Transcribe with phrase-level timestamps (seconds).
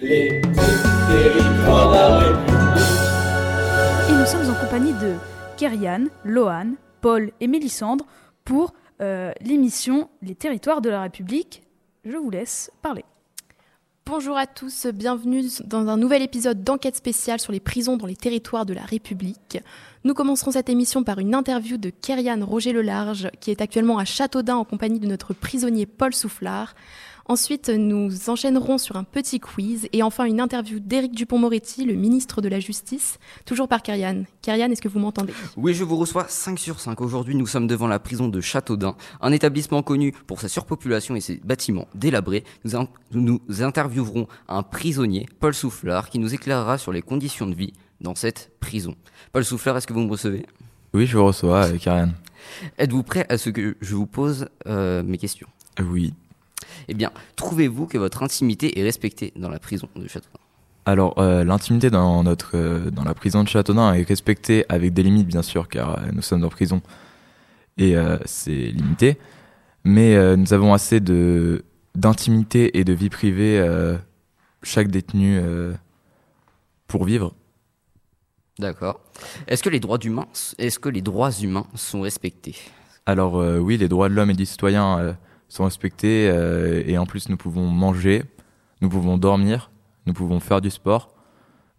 [0.00, 0.42] les
[1.08, 2.22] territoires.
[4.08, 5.14] Et nous sommes en compagnie de
[5.56, 8.04] Kerian, Lohan, Paul et Mélissandre
[8.44, 11.62] pour euh, l'émission Les territoires de la République.
[12.04, 13.04] Je vous laisse parler.
[14.04, 18.14] Bonjour à tous, bienvenue dans un nouvel épisode d'enquête spéciale sur les prisons dans les
[18.14, 19.58] territoires de la République.
[20.04, 24.04] Nous commencerons cette émission par une interview de Kerian Roger Lelarge, qui est actuellement à
[24.04, 26.76] Châteaudun en compagnie de notre prisonnier Paul Soufflard.
[27.28, 32.40] Ensuite, nous enchaînerons sur un petit quiz et enfin une interview d'Éric Dupont-Moretti, le ministre
[32.40, 34.22] de la Justice, toujours par Kerian.
[34.42, 35.32] Kerian, est-ce que vous m'entendez?
[35.56, 37.00] Oui, je vous reçois 5 sur 5.
[37.00, 41.20] Aujourd'hui, nous sommes devant la prison de Châteaudun, un établissement connu pour sa surpopulation et
[41.20, 42.44] ses bâtiments délabrés.
[42.64, 47.54] Nous, in- nous interviewerons un prisonnier, Paul Soufflard, qui nous éclairera sur les conditions de
[47.56, 48.94] vie dans cette prison.
[49.32, 50.46] Paul Soufflard, est-ce que vous me recevez?
[50.94, 52.14] Oui, je vous reçois avec Ariane.
[52.78, 55.48] Êtes-vous prêt à ce que je vous pose euh, mes questions?
[55.90, 56.14] Oui.
[56.88, 60.38] Eh bien, trouvez-vous que votre intimité est respectée dans la prison de Châteaudun
[60.84, 65.02] Alors, euh, l'intimité dans notre euh, dans la prison de Châteaudun est respectée avec des
[65.02, 66.80] limites, bien sûr, car euh, nous sommes en prison
[67.76, 69.18] et euh, c'est limité.
[69.84, 71.64] Mais nous avons assez de
[71.94, 73.64] d'intimité et de vie privée
[74.64, 75.40] chaque détenu
[76.88, 77.34] pour vivre.
[78.58, 78.98] D'accord.
[79.46, 80.26] Est-ce que les droits humains,
[80.58, 82.56] est-ce que les droits humains sont respectés?
[83.06, 85.16] Alors oui, les droits de l'homme et du citoyen
[85.48, 88.24] sont respectés euh, et en plus nous pouvons manger,
[88.80, 89.70] nous pouvons dormir,
[90.06, 91.14] nous pouvons faire du sport.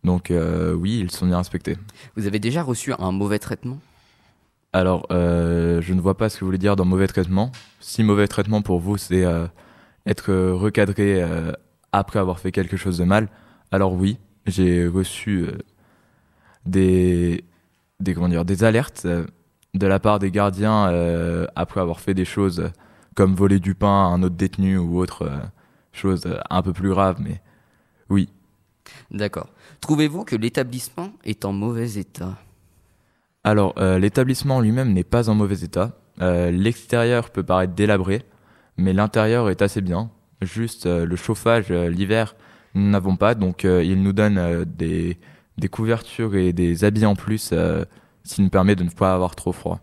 [0.04, 1.78] Donc euh, oui, ils sont bien respectés.
[2.16, 3.80] Vous avez déjà reçu un mauvais traitement?
[4.74, 7.52] Alors, euh, je ne vois pas ce que vous voulez dire dans mauvais traitement.
[7.80, 9.26] Si mauvais traitement pour vous, c'est
[10.06, 11.26] être recadré
[11.92, 13.30] après avoir fait quelque chose de mal,
[13.72, 15.48] alors oui, j'ai reçu
[16.66, 17.44] des,
[18.00, 19.08] des, comment dire, des alertes
[19.74, 22.70] de la part des gardiens après avoir fait des choses
[23.18, 25.40] comme voler du pain à un autre détenu ou autre euh,
[25.92, 27.42] chose euh, un peu plus grave, mais
[28.10, 28.30] oui.
[29.10, 29.50] D'accord.
[29.82, 32.36] Trouvez-vous que l'établissement est en mauvais état?
[33.44, 35.98] Alors, euh, l'établissement lui-même n'est pas en mauvais état.
[36.22, 38.22] Euh, L'extérieur peut paraître délabré,
[38.78, 40.12] mais l'intérieur est assez bien.
[40.44, 42.36] Juste euh, le chauffage, l'hiver,
[42.76, 45.18] nous n'avons pas, donc il nous donne des,
[45.58, 47.86] des couvertures et des habits en plus, ce
[48.24, 49.80] qui nous permet de ne pas avoir trop froid.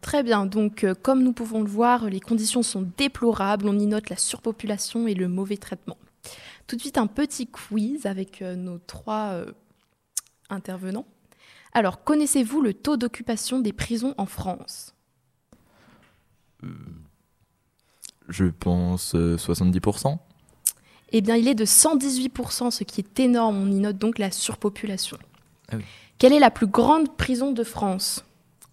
[0.00, 3.86] Très bien, donc euh, comme nous pouvons le voir, les conditions sont déplorables, on y
[3.86, 5.98] note la surpopulation et le mauvais traitement.
[6.66, 9.52] Tout de suite un petit quiz avec euh, nos trois euh,
[10.50, 11.06] intervenants.
[11.72, 14.94] Alors, connaissez-vous le taux d'occupation des prisons en France?
[18.28, 20.18] Je pense euh, 70%.
[21.12, 24.30] Eh bien, il est de 118%, ce qui est énorme, on y note donc la
[24.30, 25.16] surpopulation.
[25.70, 25.84] Ah oui.
[26.18, 28.24] Quelle est la plus grande prison de France?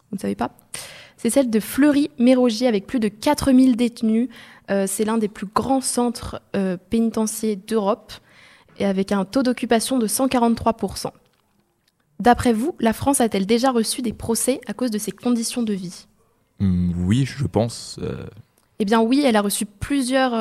[0.09, 0.51] Vous ne savez pas?
[1.17, 4.29] C'est celle de Fleury-Mérogis avec plus de 4000 détenus.
[4.69, 8.13] Euh, c'est l'un des plus grands centres euh, pénitentiaires d'Europe
[8.77, 11.11] et avec un taux d'occupation de 143%.
[12.19, 15.73] D'après vous, la France a-t-elle déjà reçu des procès à cause de ses conditions de
[15.73, 16.07] vie?
[16.59, 17.97] Hum, oui, je pense.
[18.01, 18.25] euh,
[18.79, 20.33] Eh bien oui, elle a reçu plusieurs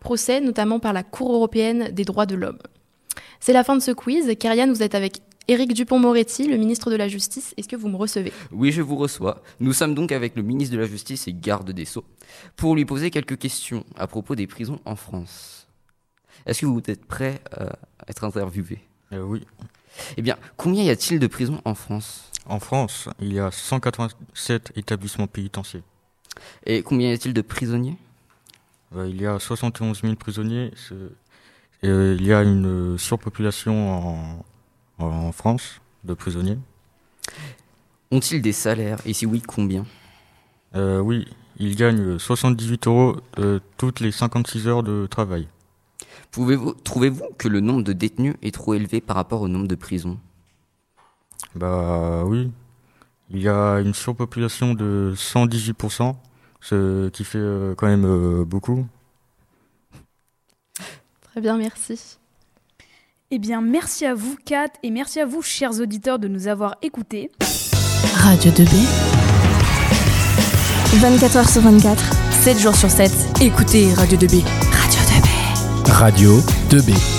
[0.00, 2.58] procès, notamment par la Cour européenne des droits de l'homme.
[3.40, 4.34] C'est la fin de ce quiz.
[4.38, 7.52] Kariane, vous êtes avec Éric Dupont-Moretti, le ministre de la Justice.
[7.56, 8.32] Est-ce que vous me recevez?
[8.50, 9.42] Oui, je vous reçois.
[9.60, 12.04] Nous sommes donc avec le ministre de la Justice et garde des Sceaux
[12.56, 15.68] pour lui poser quelques questions à propos des prisons en France.
[16.46, 17.68] Est-ce que vous êtes prêt euh,
[17.98, 18.78] à être interviewé?
[19.12, 19.42] Euh, oui.
[20.16, 22.30] Eh bien, combien y a-t-il de prisons en France?
[22.46, 25.82] En France, il y a 187 établissements pénitentiaires.
[26.66, 27.96] Et combien y a-t-il de prisonniers?
[28.96, 30.72] Euh, il y a 71 000 prisonniers.
[31.82, 34.44] et, euh, il y a une surpopulation en,
[34.98, 36.58] en France de prisonniers.
[38.10, 39.84] Ont-ils des salaires Et si oui, combien
[40.74, 41.26] Euh, oui,
[41.58, 45.48] ils gagnent 78 euros euh, toutes les 56 heures de travail.
[46.30, 49.74] Pouvez-vous, trouvez-vous que le nombre de détenus est trop élevé par rapport au nombre de
[49.74, 50.18] prisons
[51.54, 52.50] Bah oui,
[53.30, 56.14] il y a une surpopulation de 118%,
[56.60, 58.86] ce qui fait euh, quand même beaucoup.
[61.22, 62.18] Très bien, merci.
[63.30, 66.76] Eh bien, merci à vous, Kat, et merci à vous, chers auditeurs, de nous avoir
[66.82, 67.30] écoutés.
[68.16, 68.74] Radio 2B.
[70.98, 72.02] 24 heures sur 24,
[72.42, 73.10] 7 jours sur 7.
[73.40, 74.44] Écoutez Radio 2B.
[74.44, 75.90] Radio 2B.
[75.90, 77.13] Radio 2B.